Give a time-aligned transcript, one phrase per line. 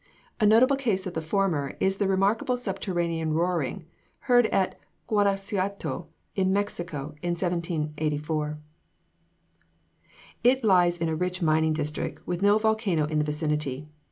[0.39, 3.85] A notable case of the former sort is the remarkable subterranean roaring
[4.21, 8.57] heard at Guanaxuato, in Mexico, in 1784.
[10.43, 13.89] It lies in a rich mining district, with no volcano in the vicinity.